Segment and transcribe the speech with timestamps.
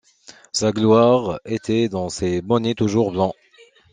[0.51, 3.35] Sa gloire était dans ses bonnets toujours blancs.